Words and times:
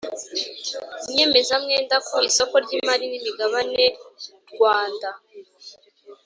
nyemezamwenda 1.13 1.95
ku 2.07 2.15
isoko 2.29 2.55
ry 2.63 2.71
imari 2.77 3.05
n 3.11 3.13
imigabane 3.19 3.83
rwanda 4.51 5.09